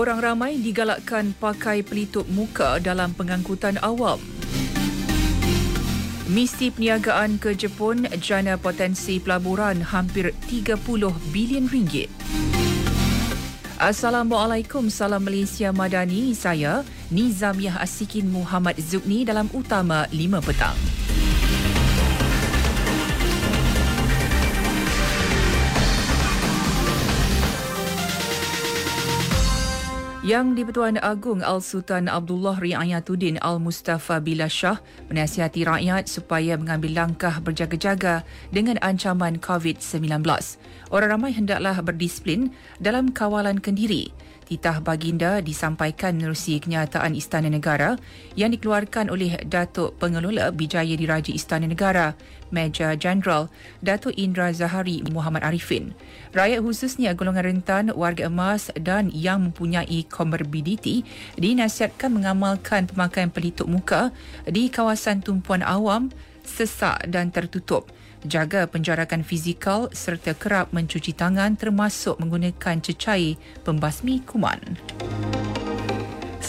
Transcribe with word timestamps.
Orang 0.00 0.24
ramai 0.24 0.56
digalakkan 0.56 1.36
pakai 1.36 1.84
pelitup 1.84 2.24
muka 2.32 2.80
dalam 2.80 3.12
pengangkutan 3.12 3.76
awam. 3.84 4.16
Misi 6.24 6.72
perniagaan 6.72 7.36
ke 7.36 7.52
Jepun 7.52 8.08
jana 8.16 8.56
potensi 8.56 9.20
pelaburan 9.20 9.84
hampir 9.84 10.32
30 10.48 10.80
bilion 11.36 11.68
ringgit. 11.68 12.08
Assalamualaikum, 13.76 14.88
salam 14.88 15.20
Malaysia 15.20 15.68
Madani. 15.68 16.32
Saya 16.32 16.80
Nizamiah 17.12 17.76
Asikin 17.76 18.32
Muhammad 18.32 18.80
Zubni 18.80 19.28
dalam 19.28 19.52
Utama 19.52 20.08
5 20.08 20.40
Petang. 20.40 20.99
Yang 30.30 30.62
di-Pertuan 30.62 30.94
Agong 31.02 31.42
Al-Sultan 31.42 32.06
Abdullah 32.06 32.54
Riayatuddin 32.62 33.42
Al-Mustafa 33.42 34.22
Bila 34.22 34.46
Shah 34.46 34.78
menasihati 35.10 35.66
rakyat 35.66 36.06
supaya 36.06 36.54
mengambil 36.54 37.02
langkah 37.02 37.42
berjaga-jaga 37.42 38.22
dengan 38.54 38.78
ancaman 38.78 39.42
COVID-19. 39.42 40.22
Orang 40.94 41.10
ramai 41.10 41.34
hendaklah 41.34 41.82
berdisiplin 41.82 42.54
dalam 42.78 43.10
kawalan 43.10 43.58
kendiri 43.58 44.14
titah 44.50 44.82
baginda 44.82 45.38
disampaikan 45.38 46.18
menerusi 46.18 46.58
kenyataan 46.58 47.14
Istana 47.14 47.46
Negara 47.46 47.94
yang 48.34 48.50
dikeluarkan 48.50 49.06
oleh 49.06 49.38
Datuk 49.46 49.94
Pengelola 50.02 50.50
Bijaya 50.50 50.98
Diraja 50.98 51.30
Istana 51.30 51.70
Negara, 51.70 52.18
Major 52.50 52.98
General 52.98 53.46
Datuk 53.78 54.10
Indra 54.18 54.50
Zahari 54.50 55.06
Muhammad 55.06 55.46
Arifin. 55.46 55.94
Rakyat 56.34 56.66
khususnya 56.66 57.14
golongan 57.14 57.46
rentan, 57.46 57.94
warga 57.94 58.26
emas 58.26 58.74
dan 58.74 59.14
yang 59.14 59.46
mempunyai 59.46 60.02
comorbidity 60.10 61.06
dinasihatkan 61.38 62.10
mengamalkan 62.10 62.90
pemakaian 62.90 63.30
pelitup 63.30 63.70
muka 63.70 64.10
di 64.50 64.66
kawasan 64.66 65.22
tumpuan 65.22 65.62
awam, 65.62 66.10
sesak 66.42 67.06
dan 67.06 67.30
tertutup 67.30 67.86
jaga 68.24 68.68
penjarakan 68.68 69.24
fizikal 69.24 69.88
serta 69.92 70.36
kerap 70.36 70.72
mencuci 70.74 71.12
tangan 71.16 71.56
termasuk 71.56 72.18
menggunakan 72.20 72.80
cecair 72.80 73.40
pembasmi 73.64 74.24
kuman. 74.24 74.80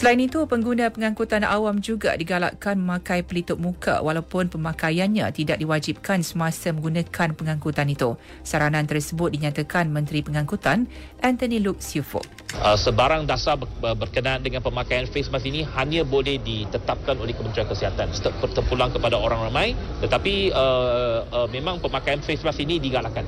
Selain 0.02 0.18
itu, 0.18 0.50
pengguna 0.50 0.90
pengangkutan 0.90 1.46
awam 1.46 1.78
juga 1.78 2.18
digalakkan 2.18 2.74
memakai 2.74 3.22
pelitup 3.22 3.62
muka 3.62 4.02
walaupun 4.02 4.50
pemakaiannya 4.50 5.30
tidak 5.30 5.62
diwajibkan 5.62 6.26
semasa 6.26 6.74
menggunakan 6.74 7.38
pengangkutan 7.38 7.86
itu. 7.86 8.18
Saranan 8.42 8.90
tersebut 8.90 9.30
dinyatakan 9.30 9.94
Menteri 9.94 10.26
Pengangkutan 10.26 10.90
Anthony 11.22 11.62
Luke 11.62 11.86
Siufo. 11.86 12.18
Uh, 12.58 12.74
sebarang 12.74 13.30
dasar 13.30 13.62
berkenaan 13.78 14.42
dengan 14.42 14.66
pemakaian 14.66 15.06
face 15.06 15.30
mask 15.30 15.46
ini 15.46 15.62
hanya 15.78 16.02
boleh 16.02 16.42
ditetapkan 16.42 17.22
oleh 17.22 17.38
Kementerian 17.38 17.70
Kesihatan 17.70 18.10
terpulang 18.58 18.90
kepada 18.90 19.22
orang 19.22 19.54
ramai 19.54 19.78
tetapi 20.02 20.50
uh, 20.50 21.30
uh, 21.30 21.48
memang 21.54 21.78
pemakaian 21.78 22.26
face 22.26 22.42
mask 22.42 22.58
ini 22.58 22.82
digalakkan. 22.82 23.22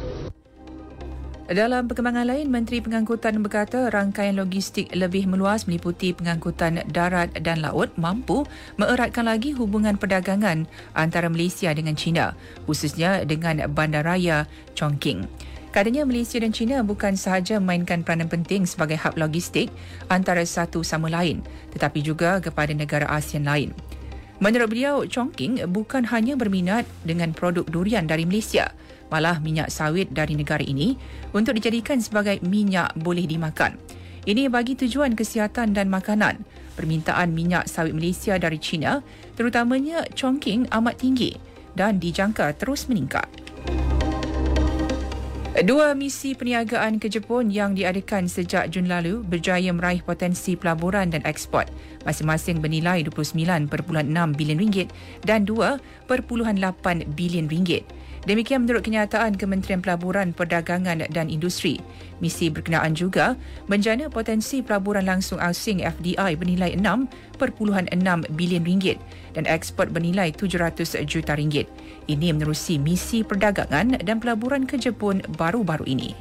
Dalam 1.44 1.92
perkembangan 1.92 2.24
lain, 2.24 2.48
Menteri 2.48 2.80
Pengangkutan 2.80 3.36
berkata 3.44 3.92
rangkaian 3.92 4.32
logistik 4.32 4.88
lebih 4.96 5.28
meluas 5.28 5.68
meliputi 5.68 6.16
pengangkutan 6.16 6.88
darat 6.88 7.36
dan 7.44 7.60
laut 7.60 7.92
mampu 8.00 8.48
mengeratkan 8.80 9.28
lagi 9.28 9.52
hubungan 9.52 10.00
perdagangan 10.00 10.64
antara 10.96 11.28
Malaysia 11.28 11.68
dengan 11.76 12.00
China, 12.00 12.32
khususnya 12.64 13.28
dengan 13.28 13.60
bandaraya 13.76 14.48
Chongqing. 14.72 15.28
Katanya 15.76 16.08
Malaysia 16.08 16.40
dan 16.40 16.56
China 16.56 16.80
bukan 16.80 17.20
sahaja 17.20 17.60
memainkan 17.60 18.08
peranan 18.08 18.32
penting 18.32 18.64
sebagai 18.64 18.96
hub 19.04 19.20
logistik 19.20 19.68
antara 20.08 20.48
satu 20.48 20.80
sama 20.80 21.12
lain, 21.12 21.44
tetapi 21.76 22.00
juga 22.00 22.40
kepada 22.40 22.72
negara 22.72 23.04
ASEAN 23.12 23.44
lain. 23.44 23.76
Menurut 24.40 24.72
beliau, 24.72 25.04
Chongqing 25.04 25.60
bukan 25.68 26.08
hanya 26.08 26.40
berminat 26.40 26.88
dengan 27.04 27.36
produk 27.36 27.68
durian 27.68 28.08
dari 28.08 28.24
Malaysia, 28.24 28.72
malah 29.14 29.38
minyak 29.38 29.70
sawit 29.70 30.10
dari 30.10 30.34
negara 30.34 30.66
ini 30.66 30.98
untuk 31.38 31.54
dijadikan 31.54 32.02
sebagai 32.02 32.42
minyak 32.42 32.98
boleh 32.98 33.30
dimakan. 33.30 33.78
Ini 34.26 34.50
bagi 34.50 34.74
tujuan 34.74 35.14
kesihatan 35.14 35.78
dan 35.78 35.94
makanan. 35.94 36.42
Permintaan 36.74 37.38
minyak 37.38 37.70
sawit 37.70 37.94
Malaysia 37.94 38.34
dari 38.42 38.58
China, 38.58 39.06
terutamanya 39.38 40.10
Chongqing 40.18 40.74
amat 40.74 40.98
tinggi 40.98 41.38
dan 41.78 42.02
dijangka 42.02 42.58
terus 42.58 42.90
meningkat. 42.90 43.30
Dua 45.54 45.94
misi 45.94 46.34
perniagaan 46.34 46.98
ke 46.98 47.14
Jepun 47.14 47.54
yang 47.54 47.78
diadakan 47.78 48.26
sejak 48.26 48.74
Jun 48.74 48.90
lalu 48.90 49.22
berjaya 49.22 49.70
meraih 49.70 50.02
potensi 50.02 50.58
pelaburan 50.58 51.14
dan 51.14 51.22
ekspor 51.30 51.70
masing-masing 52.10 52.58
bernilai 52.58 53.06
29.6 53.06 53.70
bilion 54.34 54.60
ringgit 54.60 54.90
dan 55.22 55.46
2.8 55.46 56.10
bilion 57.14 57.46
ringgit. 57.46 57.86
Demikian 58.24 58.64
menurut 58.64 58.88
kenyataan 58.88 59.36
Kementerian 59.36 59.84
Pelaburan 59.84 60.32
Perdagangan 60.32 61.04
dan 61.12 61.28
Industri. 61.28 61.84
Misi 62.24 62.48
berkenaan 62.48 62.96
juga 62.96 63.36
menjana 63.68 64.08
potensi 64.08 64.64
pelaburan 64.64 65.04
langsung 65.04 65.44
asing 65.44 65.84
FDI 65.84 66.40
bernilai 66.40 66.72
6.6 66.80 67.36
bilion 68.40 68.64
ringgit 68.64 68.96
dan 69.36 69.44
ekspor 69.44 69.92
bernilai 69.92 70.32
700 70.32 71.04
juta 71.04 71.36
ringgit. 71.36 71.68
Ini 72.08 72.32
menerusi 72.32 72.80
misi 72.80 73.28
perdagangan 73.28 74.00
dan 74.00 74.24
pelaburan 74.24 74.64
ke 74.64 74.80
Jepun 74.80 75.20
baru-baru 75.36 75.84
ini. 75.84 76.16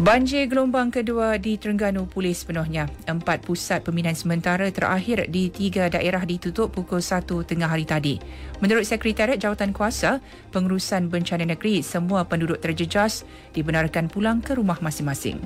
Banjir 0.00 0.48
gelombang 0.48 0.88
kedua 0.88 1.36
di 1.36 1.60
Terengganu 1.60 2.08
pulih 2.08 2.32
sepenuhnya. 2.32 2.88
Empat 3.04 3.44
pusat 3.44 3.84
pemindahan 3.84 4.16
sementara 4.16 4.64
terakhir 4.72 5.28
di 5.28 5.52
tiga 5.52 5.92
daerah 5.92 6.24
ditutup 6.24 6.72
pukul 6.72 7.04
satu 7.04 7.44
tengah 7.44 7.68
hari 7.68 7.84
tadi. 7.84 8.16
Menurut 8.64 8.88
Sekretariat 8.88 9.36
Jawatan 9.36 9.76
Kuasa, 9.76 10.24
Pengurusan 10.56 11.12
Bencana 11.12 11.44
Negeri, 11.44 11.84
semua 11.84 12.24
penduduk 12.24 12.64
terjejas 12.64 13.28
dibenarkan 13.52 14.08
pulang 14.08 14.40
ke 14.40 14.56
rumah 14.56 14.80
masing-masing. 14.80 15.36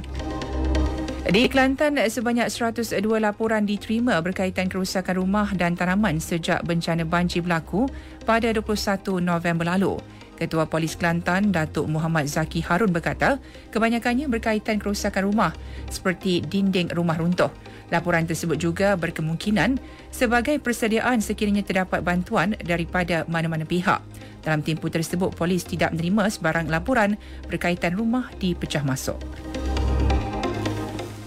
Di 1.27 1.51
Kelantan, 1.51 1.99
sebanyak 1.99 2.47
102 2.47 3.03
laporan 3.19 3.67
diterima 3.67 4.23
berkaitan 4.23 4.71
kerusakan 4.71 5.19
rumah 5.19 5.51
dan 5.59 5.75
tanaman 5.75 6.23
sejak 6.23 6.63
bencana 6.63 7.03
banjir 7.03 7.43
berlaku 7.43 7.91
pada 8.23 8.55
21 8.55 9.19
November 9.19 9.67
lalu. 9.75 9.99
Ketua 10.35 10.67
Polis 10.67 10.99
Kelantan, 10.99 11.55
Datuk 11.55 11.87
Muhammad 11.87 12.27
Zaki 12.27 12.61
Harun 12.67 12.91
berkata, 12.91 13.39
kebanyakannya 13.71 14.27
berkaitan 14.27 14.83
kerosakan 14.83 15.31
rumah 15.31 15.53
seperti 15.87 16.43
dinding 16.43 16.91
rumah 16.91 17.17
runtuh. 17.19 17.51
Laporan 17.93 18.27
tersebut 18.27 18.59
juga 18.59 18.97
berkemungkinan 18.99 19.79
sebagai 20.11 20.59
persediaan 20.59 21.21
sekiranya 21.21 21.63
terdapat 21.63 22.03
bantuan 22.03 22.59
daripada 22.65 23.23
mana-mana 23.31 23.63
pihak. 23.63 24.03
Dalam 24.43 24.61
tempoh 24.61 24.91
tersebut, 24.91 25.33
polis 25.33 25.63
tidak 25.65 25.95
menerima 25.95 26.29
sebarang 26.33 26.67
laporan 26.69 27.17
berkaitan 27.47 27.95
rumah 27.95 28.29
dipecah 28.41 28.83
masuk. 28.83 29.17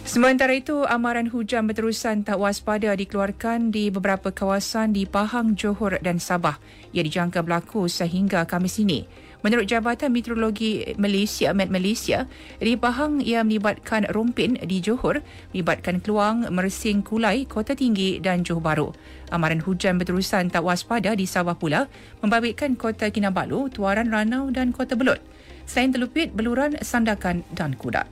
Sementara 0.07 0.55
itu, 0.55 0.87
amaran 0.87 1.27
hujan 1.27 1.67
berterusan 1.67 2.23
tak 2.23 2.39
waspada 2.39 2.95
dikeluarkan 2.95 3.75
di 3.75 3.91
beberapa 3.91 4.31
kawasan 4.31 4.95
di 4.95 5.03
Pahang, 5.03 5.59
Johor 5.59 5.99
dan 5.99 6.15
Sabah 6.15 6.63
yang 6.95 7.03
dijangka 7.03 7.43
berlaku 7.43 7.91
sehingga 7.91 8.47
Khamis 8.47 8.79
ini. 8.79 9.03
Menurut 9.43 9.67
Jabatan 9.67 10.15
Meteorologi 10.15 10.95
Malaysia, 10.95 11.51
Met 11.51 11.67
Malaysia, 11.67 12.23
di 12.55 12.79
Pahang 12.79 13.19
ia 13.19 13.43
melibatkan 13.43 14.07
Rompin 14.07 14.55
di 14.63 14.79
Johor, 14.79 15.19
melibatkan 15.51 15.99
Keluang, 15.99 16.47
Mersing, 16.55 17.03
Kulai, 17.03 17.43
Kota 17.43 17.75
Tinggi 17.75 18.23
dan 18.23 18.47
Johor 18.47 18.63
Bahru. 18.63 18.95
Amaran 19.35 19.59
hujan 19.59 19.99
berterusan 19.99 20.47
tak 20.47 20.63
waspada 20.63 21.19
di 21.19 21.27
Sabah 21.27 21.59
pula 21.59 21.91
membabitkan 22.23 22.79
Kota 22.79 23.11
Kinabalu, 23.11 23.75
Tuaran 23.75 24.07
Ranau 24.07 24.55
dan 24.55 24.71
Kota 24.71 24.95
Belut. 24.95 25.19
Selain 25.67 25.91
Telupit, 25.91 26.31
Beluran, 26.31 26.79
Sandakan 26.79 27.43
dan 27.51 27.75
Kudat. 27.75 28.07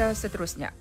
Berita 0.00 0.16
seterusnya. 0.16 0.72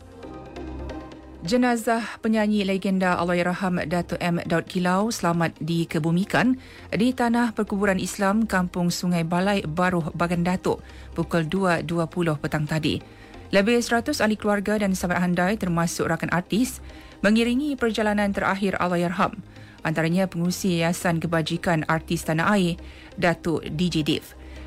Jenazah 1.44 2.20
penyanyi 2.24 2.64
legenda 2.64 3.20
Allahyarham 3.20 3.84
Dato' 3.84 4.16
M. 4.20 4.40
Daud 4.48 4.64
Kilau 4.72 5.12
selamat 5.12 5.60
dikebumikan 5.60 6.56
di 6.96 7.12
tanah 7.12 7.52
perkuburan 7.52 8.00
Islam 8.00 8.48
Kampung 8.48 8.88
Sungai 8.88 9.28
Balai 9.28 9.68
Baruh 9.68 10.08
Bagan 10.16 10.48
Datuk 10.48 10.80
pukul 11.20 11.52
2.20 11.52 12.40
petang 12.40 12.64
tadi. 12.64 13.04
Lebih 13.52 13.84
100 13.84 14.24
ahli 14.24 14.40
keluarga 14.40 14.80
dan 14.80 14.96
sahabat 14.96 15.20
handai 15.20 15.60
termasuk 15.60 16.08
rakan 16.08 16.32
artis 16.32 16.80
mengiringi 17.20 17.76
perjalanan 17.76 18.32
terakhir 18.32 18.80
Allahyarham 18.80 19.36
antaranya 19.84 20.32
pengurusi 20.32 20.80
Yayasan 20.80 21.20
Kebajikan 21.20 21.84
Artis 21.92 22.24
Tanah 22.24 22.56
Air 22.56 22.80
Datuk 23.20 23.68
DJ 23.68 24.08
Dev. 24.08 24.24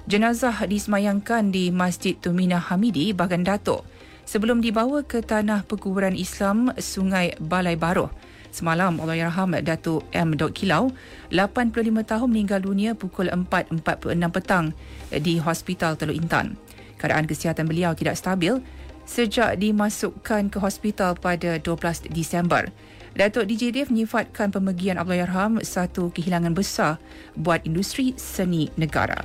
Jenazah 0.08 0.66
disemayangkan 0.68 1.52
di 1.52 1.72
Masjid 1.72 2.16
Tumina 2.16 2.60
Hamidi 2.60 3.16
Bagan 3.16 3.44
Datuk 3.48 3.88
sebelum 4.32 4.64
dibawa 4.64 5.04
ke 5.04 5.20
tanah 5.20 5.68
perkuburan 5.68 6.16
Islam 6.16 6.72
Sungai 6.80 7.36
Balai 7.36 7.76
Baruh. 7.76 8.08
Semalam 8.48 8.96
Allahyarham 8.96 9.52
Datuk 9.60 10.08
M. 10.16 10.32
Dok 10.32 10.56
Kilau 10.56 10.88
85 11.28 11.84
tahun 12.00 12.28
meninggal 12.32 12.64
dunia 12.64 12.96
pukul 12.96 13.28
4.46 13.28 13.84
petang 14.32 14.72
di 15.12 15.36
Hospital 15.36 16.00
Teluk 16.00 16.16
Intan. 16.16 16.56
Keadaan 16.96 17.28
kesihatan 17.28 17.68
beliau 17.68 17.92
tidak 17.92 18.16
stabil 18.16 18.56
sejak 19.04 19.60
dimasukkan 19.60 20.48
ke 20.48 20.56
hospital 20.56 21.12
pada 21.12 21.60
12 21.60 22.08
Disember. 22.08 22.72
Datuk 23.12 23.44
DJ 23.44 23.76
Dev 23.76 23.92
menyifatkan 23.92 24.48
pemergian 24.48 24.96
Allahyarham 24.96 25.60
satu 25.60 26.08
kehilangan 26.08 26.56
besar 26.56 26.96
buat 27.36 27.60
industri 27.68 28.16
seni 28.16 28.72
negara. 28.80 29.20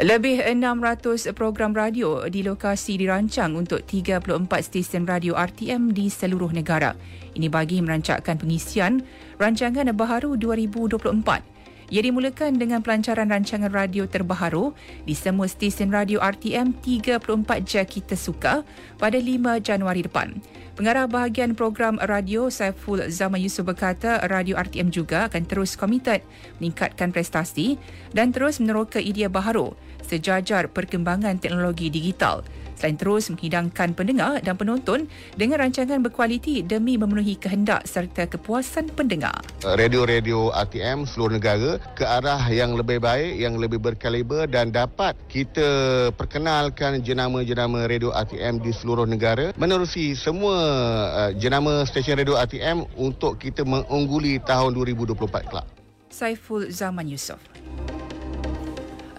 Lebih 0.00 0.40
600 0.40 1.28
program 1.36 1.76
radio 1.76 2.24
di 2.24 2.40
lokasi 2.40 2.96
dirancang 2.96 3.52
untuk 3.52 3.84
34 3.84 4.48
stesen 4.64 5.04
radio 5.04 5.36
RTM 5.36 5.92
di 5.92 6.08
seluruh 6.08 6.48
negara. 6.56 6.96
Ini 7.36 7.52
bagi 7.52 7.84
merancangkan 7.84 8.40
pengisian 8.40 9.04
rancangan 9.36 9.92
baharu 9.92 10.40
2024. 10.40 11.92
Ia 11.92 12.00
dimulakan 12.00 12.56
dengan 12.56 12.80
pelancaran 12.80 13.28
rancangan 13.28 13.68
radio 13.68 14.08
terbaharu 14.08 14.72
di 15.04 15.12
semua 15.12 15.44
stesen 15.44 15.92
radio 15.92 16.16
RTM 16.24 16.80
34 16.80 17.20
Je 17.60 17.82
Kita 17.84 18.16
Suka 18.16 18.64
pada 18.96 19.20
5 19.20 19.60
Januari 19.60 20.00
depan. 20.00 20.32
Pengarah 20.78 21.10
bahagian 21.10 21.58
program 21.58 21.98
radio 21.98 22.46
Saiful 22.46 23.02
Zaman 23.10 23.42
Yusof 23.42 23.66
berkata 23.66 24.22
radio 24.30 24.54
RTM 24.54 24.94
juga 24.94 25.26
akan 25.26 25.42
terus 25.42 25.74
komited 25.74 26.22
meningkatkan 26.62 27.10
prestasi 27.10 27.74
dan 28.14 28.30
terus 28.30 28.62
meneroka 28.62 29.02
idea 29.02 29.26
baharu 29.26 29.74
sejajar 30.06 30.70
perkembangan 30.70 31.42
teknologi 31.42 31.90
digital 31.90 32.46
selain 32.80 32.96
terus 32.96 33.28
menghidangkan 33.28 33.92
pendengar 33.92 34.40
dan 34.40 34.56
penonton 34.56 35.04
dengan 35.36 35.68
rancangan 35.68 36.00
berkualiti 36.00 36.64
demi 36.64 36.96
memenuhi 36.96 37.36
kehendak 37.36 37.84
serta 37.84 38.24
kepuasan 38.24 38.88
pendengar. 38.96 39.36
Radio-radio 39.60 40.48
RTM 40.56 41.04
seluruh 41.04 41.36
negara 41.36 41.76
ke 41.92 42.08
arah 42.08 42.40
yang 42.48 42.72
lebih 42.72 42.96
baik, 43.04 43.36
yang 43.36 43.60
lebih 43.60 43.76
berkaliber 43.76 44.48
dan 44.48 44.72
dapat 44.72 45.12
kita 45.28 46.08
perkenalkan 46.16 47.04
jenama-jenama 47.04 47.84
radio 47.84 48.16
RTM 48.16 48.64
di 48.64 48.72
seluruh 48.72 49.04
negara 49.04 49.52
menerusi 49.60 50.16
semua 50.16 50.69
uh, 50.70 51.30
jenama 51.34 51.82
stesen 51.84 52.16
radio 52.16 52.38
RTM 52.38 52.86
untuk 52.94 53.36
kita 53.36 53.66
mengungguli 53.66 54.38
tahun 54.42 54.72
2024 54.72 55.50
kelak. 55.50 55.66
Saiful 56.10 56.70
Zaman 56.70 57.06
Yusof. 57.10 57.42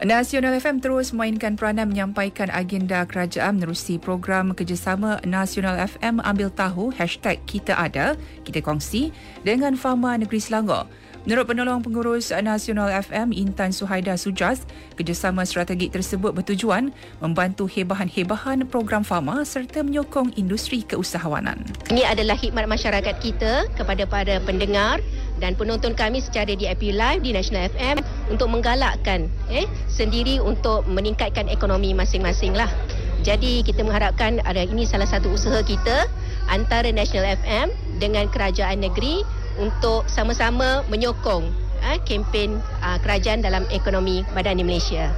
Nasional 0.01 0.57
FM 0.57 0.81
terus 0.81 1.13
mainkan 1.13 1.53
peranan 1.53 1.94
menyampaikan 1.94 2.50
agenda 2.50 3.06
kerajaan 3.06 3.62
menerusi 3.62 4.01
program 4.01 4.50
kerjasama 4.57 5.21
Nasional 5.21 5.77
FM 5.77 6.18
ambil 6.25 6.50
tahu 6.50 6.89
hashtag 6.89 7.38
Kita 7.45 7.77
Ada, 7.77 8.18
Kita 8.42 8.65
Kongsi 8.65 9.13
dengan 9.45 9.77
Fama 9.77 10.18
Negeri 10.18 10.42
Selangor. 10.42 10.89
Menurut 11.22 11.54
penolong 11.54 11.86
pengurus 11.86 12.34
Nasional 12.34 12.90
FM 12.90 13.30
Intan 13.30 13.70
Suhaida 13.70 14.18
Sujas, 14.18 14.66
kerjasama 14.98 15.46
strategik 15.46 15.94
tersebut 15.94 16.34
bertujuan 16.34 16.90
membantu 17.22 17.70
hebahan-hebahan 17.70 18.66
program 18.66 19.06
Fama 19.06 19.46
serta 19.46 19.86
menyokong 19.86 20.34
industri 20.34 20.82
keusahawanan. 20.82 21.62
Ini 21.94 22.10
adalah 22.10 22.34
khidmat 22.42 22.66
masyarakat 22.66 23.22
kita 23.22 23.70
kepada 23.78 24.10
para 24.10 24.42
pendengar 24.42 24.98
dan 25.38 25.54
penonton 25.54 25.94
kami 25.94 26.26
secara 26.26 26.58
DIP 26.58 26.90
Live 26.90 27.22
di 27.22 27.38
National 27.38 27.70
FM 27.70 28.02
untuk 28.34 28.50
menggalakkan 28.50 29.30
eh, 29.54 29.70
sendiri 29.94 30.42
untuk 30.42 30.90
meningkatkan 30.90 31.46
ekonomi 31.54 31.94
masing-masing 31.94 32.58
lah. 32.58 32.74
Jadi 33.22 33.62
kita 33.62 33.86
mengharapkan 33.86 34.42
ada 34.42 34.66
ini 34.66 34.90
salah 34.90 35.06
satu 35.06 35.38
usaha 35.38 35.62
kita 35.62 36.10
antara 36.50 36.90
National 36.90 37.38
FM 37.38 37.70
dengan 38.02 38.26
kerajaan 38.26 38.82
negeri 38.82 39.22
untuk 39.59 40.07
sama-sama 40.07 40.86
menyokong 40.88 41.50
eh, 41.81 42.00
kempen 42.06 42.62
uh, 42.86 42.98
kerajaan 43.01 43.42
dalam 43.42 43.65
ekonomi 43.74 44.24
badan 44.31 44.62
di 44.62 44.65
Malaysia. 44.68 45.18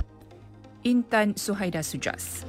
Intan 0.83 1.35
Suhaida 1.35 1.83
Sujas. 1.83 2.44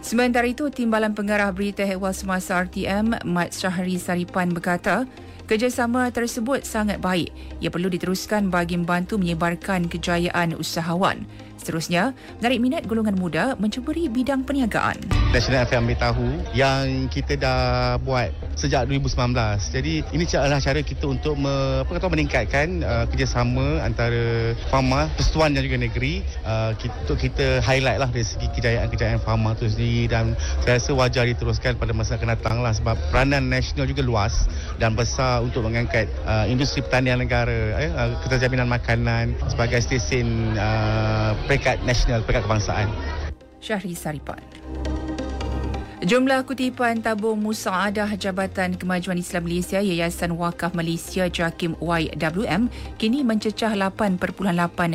Sementara 0.00 0.46
itu, 0.46 0.70
Timbalan 0.70 1.18
Pengarah 1.18 1.50
Berita 1.50 1.82
Ehwal 1.82 2.14
Semasa 2.14 2.54
RTM, 2.62 3.26
Mat 3.26 3.50
Syahri 3.50 3.98
Saripan 3.98 4.54
berkata, 4.54 5.02
Kerjasama 5.46 6.10
tersebut 6.10 6.66
sangat 6.66 6.98
baik. 6.98 7.30
Ia 7.62 7.70
perlu 7.70 7.86
diteruskan 7.86 8.50
bagi 8.50 8.74
membantu 8.74 9.14
menyebarkan 9.14 9.86
kejayaan 9.86 10.58
usahawan. 10.58 11.22
Seterusnya, 11.56 12.12
menarik 12.38 12.58
minat 12.60 12.82
golongan 12.84 13.16
muda 13.16 13.56
mencuburi 13.56 14.06
bidang 14.06 14.44
perniagaan. 14.44 15.00
National 15.32 15.66
FM 15.68 15.92
tahu 15.96 16.28
yang 16.56 17.10
kita 17.12 17.36
dah 17.36 17.96
buat 18.00 18.32
sejak 18.56 18.88
2019. 18.88 19.36
Jadi 19.72 20.00
ini 20.16 20.24
adalah 20.32 20.60
cara 20.60 20.80
kita 20.80 21.04
untuk 21.08 21.36
me, 21.36 21.84
apa 21.84 21.90
kata 21.96 22.08
meningkatkan 22.08 22.80
uh, 22.80 23.04
kerjasama 23.08 23.84
antara 23.84 24.56
farma, 24.72 25.12
persatuan 25.16 25.52
dan 25.52 25.64
juga 25.64 25.76
negeri 25.76 26.24
uh, 26.48 26.72
kita, 26.76 26.94
untuk 27.04 27.18
kita 27.20 27.60
highlight 27.60 28.00
lah 28.00 28.08
dari 28.08 28.24
segi 28.24 28.48
kejayaan-kejayaan 28.56 29.20
farma 29.20 29.52
itu 29.56 29.68
sendiri 29.68 30.08
dan 30.08 30.32
saya 30.64 30.80
rasa 30.80 30.90
wajar 30.96 31.24
diteruskan 31.28 31.76
pada 31.76 31.92
masa 31.92 32.16
akan 32.16 32.32
datang 32.32 32.56
lah 32.64 32.72
sebab 32.72 32.96
peranan 33.12 33.52
nasional 33.52 33.84
juga 33.84 34.00
luas 34.00 34.48
dan 34.80 34.96
besar 34.96 35.44
untuk 35.44 35.68
mengangkat 35.68 36.08
uh, 36.24 36.48
industri 36.48 36.80
pertanian 36.80 37.20
negara, 37.20 37.76
eh, 37.76 37.92
uh, 37.92 38.16
keterjaminan 38.24 38.68
makanan 38.68 39.36
sebagai 39.52 39.84
stesen 39.84 40.56
uh, 40.56 41.36
peringkat 41.46 41.80
nasional, 41.86 42.20
peringkat 42.26 42.44
kebangsaan. 42.44 42.90
Syahri 43.62 43.94
Saripan. 43.94 44.42
Jumlah 46.06 46.44
kutipan 46.46 47.00
tabung 47.02 47.40
musaadah 47.40 48.14
Jabatan 48.14 48.76
Kemajuan 48.76 49.18
Islam 49.18 49.48
Malaysia 49.48 49.80
Yayasan 49.80 50.36
Wakaf 50.38 50.76
Malaysia 50.76 51.26
JAKIM 51.26 51.74
YWM 51.82 52.68
kini 53.00 53.24
mencecah 53.24 53.72
8.8 53.74 54.20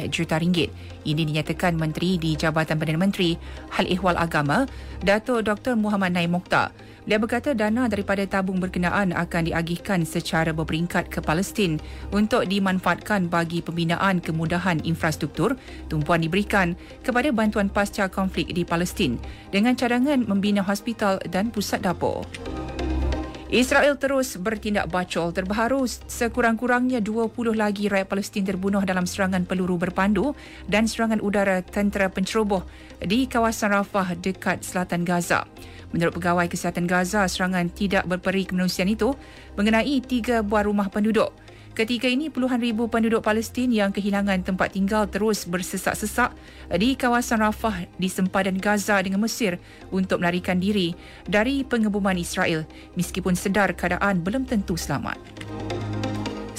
juta 0.07 0.39
ringgit. 0.39 0.69
Ini 1.03 1.25
dinyatakan 1.25 1.73
Menteri 1.75 2.15
di 2.21 2.37
Jabatan 2.37 2.77
Perdana 2.77 3.01
Menteri 3.01 3.35
Hal 3.75 3.89
Ehwal 3.89 4.15
Agama, 4.15 4.69
Dato' 5.01 5.41
Dr. 5.41 5.73
Muhammad 5.73 6.13
Naim 6.13 6.37
Mokhtar. 6.37 6.69
Dia 7.01 7.17
berkata 7.17 7.57
dana 7.57 7.89
daripada 7.89 8.21
tabung 8.29 8.61
berkenaan 8.61 9.09
akan 9.17 9.49
diagihkan 9.49 10.05
secara 10.05 10.53
berperingkat 10.53 11.09
ke 11.09 11.17
Palestin 11.17 11.81
untuk 12.13 12.45
dimanfaatkan 12.45 13.25
bagi 13.25 13.65
pembinaan 13.65 14.21
kemudahan 14.21 14.77
infrastruktur 14.85 15.57
tumpuan 15.89 16.21
diberikan 16.21 16.77
kepada 17.01 17.33
bantuan 17.33 17.73
pasca 17.73 18.05
konflik 18.05 18.53
di 18.53 18.61
Palestin 18.61 19.17
dengan 19.49 19.73
cadangan 19.73 20.29
membina 20.29 20.61
hospital 20.61 21.17
dan 21.33 21.49
pusat 21.49 21.81
dapur. 21.81 22.21
Israel 23.51 23.99
terus 23.99 24.39
bertindak 24.39 24.87
bacol 24.87 25.35
terbaru 25.35 25.83
sekurang-kurangnya 26.07 27.03
20 27.03 27.35
lagi 27.51 27.91
rakyat 27.91 28.07
Palestin 28.07 28.47
terbunuh 28.47 28.79
dalam 28.87 29.03
serangan 29.03 29.43
peluru 29.43 29.75
berpandu 29.75 30.31
dan 30.71 30.87
serangan 30.87 31.19
udara 31.19 31.59
tentera 31.59 32.07
penceroboh 32.07 32.63
di 33.03 33.27
kawasan 33.27 33.75
Rafah 33.75 34.15
dekat 34.15 34.63
selatan 34.63 35.03
Gaza. 35.03 35.43
Menurut 35.91 36.15
Pegawai 36.15 36.47
Kesihatan 36.47 36.87
Gaza, 36.87 37.27
serangan 37.27 37.67
tidak 37.67 38.07
berperi 38.07 38.47
kemanusiaan 38.47 38.87
itu 38.87 39.11
mengenai 39.59 39.99
tiga 39.99 40.39
buah 40.39 40.63
rumah 40.71 40.87
penduduk. 40.87 41.35
Ketika 41.71 42.03
ini, 42.03 42.27
puluhan 42.27 42.59
ribu 42.59 42.91
penduduk 42.91 43.23
Palestin 43.23 43.71
yang 43.71 43.95
kehilangan 43.95 44.43
tempat 44.43 44.75
tinggal 44.75 45.07
terus 45.07 45.47
bersesak-sesak 45.47 46.35
di 46.75 46.99
kawasan 46.99 47.39
Rafah 47.39 47.87
di 47.95 48.11
sempadan 48.11 48.59
Gaza 48.59 48.99
dengan 48.99 49.23
Mesir 49.23 49.55
untuk 49.87 50.19
melarikan 50.19 50.59
diri 50.59 50.91
dari 51.23 51.63
pengeboman 51.63 52.19
Israel 52.19 52.67
meskipun 52.99 53.39
sedar 53.39 53.71
keadaan 53.71 54.19
belum 54.19 54.51
tentu 54.51 54.75
selamat. 54.75 55.15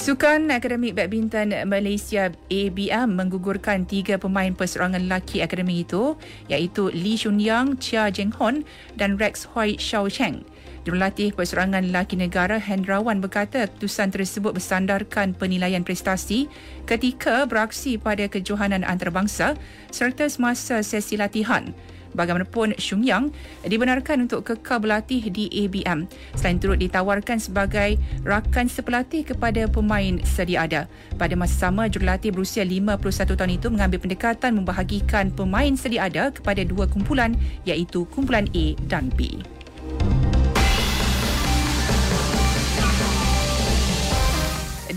Sukan 0.02 0.50
Akademik 0.50 0.96
Badminton 0.98 1.54
Malaysia 1.68 2.32
ABM 2.50 3.12
menggugurkan 3.12 3.86
tiga 3.86 4.18
pemain 4.18 4.50
perseorangan 4.50 5.06
lelaki 5.06 5.44
akademik 5.44 5.86
itu 5.86 6.18
iaitu 6.50 6.90
Lee 6.90 7.14
Shun 7.14 7.38
Yang, 7.38 7.78
Chia 7.78 8.08
Jeng 8.10 8.34
Hon 8.40 8.66
dan 8.96 9.20
Rex 9.20 9.46
Hoi 9.52 9.76
Xiao 9.76 10.08
Cheng. 10.08 10.42
Jurulatih 10.82 11.30
Perseorangan 11.30 11.86
Lelaki 11.86 12.18
Negara 12.18 12.58
Hendrawan 12.58 13.22
berkata 13.22 13.70
keputusan 13.70 14.10
tersebut 14.10 14.50
bersandarkan 14.50 15.30
penilaian 15.30 15.86
prestasi 15.86 16.50
ketika 16.90 17.46
beraksi 17.46 17.94
pada 17.94 18.26
kejohanan 18.26 18.82
antarabangsa 18.82 19.54
serta 19.94 20.26
semasa 20.26 20.82
sesi 20.82 21.14
latihan. 21.14 21.70
Bagaimanapun 22.12 22.76
Shung 22.76 23.06
Yang 23.06 23.32
dibenarkan 23.64 24.28
untuk 24.28 24.44
kekal 24.44 24.84
berlatih 24.84 25.32
di 25.32 25.48
ABM 25.64 26.04
selain 26.36 26.60
turut 26.60 26.76
ditawarkan 26.76 27.40
sebagai 27.40 27.96
rakan 28.26 28.68
sepelatih 28.68 29.24
kepada 29.24 29.64
pemain 29.70 30.20
sedia 30.26 30.68
ada. 30.68 30.90
Pada 31.16 31.32
masa 31.38 31.70
sama, 31.70 31.88
jurulatih 31.88 32.34
berusia 32.34 32.68
51 32.68 33.32
tahun 33.32 33.52
itu 33.56 33.72
mengambil 33.72 34.02
pendekatan 34.02 34.60
membahagikan 34.60 35.32
pemain 35.32 35.72
sedia 35.72 36.04
ada 36.10 36.28
kepada 36.28 36.60
dua 36.68 36.84
kumpulan 36.84 37.32
iaitu 37.64 38.04
kumpulan 38.12 38.44
A 38.52 38.76
dan 38.92 39.08
B. 39.16 39.40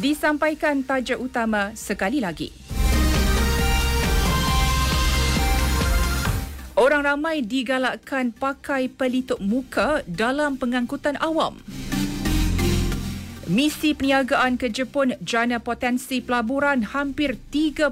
Disampaikan 0.06 0.86
tajuk 0.86 1.18
utama 1.18 1.74
sekali 1.74 2.22
lagi. 2.22 2.54
Orang 6.78 7.10
ramai 7.10 7.42
digalakkan 7.42 8.30
pakai 8.30 8.86
pelitup 8.86 9.42
muka 9.42 10.06
dalam 10.06 10.62
pengangkutan 10.62 11.18
awam. 11.18 11.58
Misi 13.50 13.98
perniagaan 13.98 14.62
ke 14.62 14.70
Jepun 14.70 15.18
jana 15.26 15.58
potensi 15.58 16.22
pelaburan 16.22 16.86
hampir 16.86 17.42
30 17.50 17.90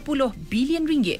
bilion 0.53 0.85
ringgit. 0.85 1.17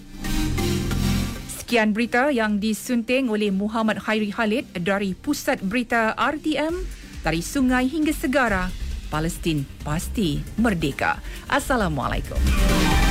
Sekian 1.49 1.97
berita 1.97 2.29
yang 2.29 2.61
disunting 2.61 3.33
oleh 3.33 3.49
Muhammad 3.49 3.97
Khairi 3.97 4.29
Khalid 4.29 4.69
dari 4.77 5.17
Pusat 5.17 5.65
Berita 5.65 6.13
RTM 6.13 6.85
dari 7.25 7.41
sungai 7.41 7.89
hingga 7.89 8.13
segara. 8.13 8.82
Palestin 9.13 9.61
pasti 9.85 10.41
merdeka. 10.57 11.21
Assalamualaikum. 11.45 13.02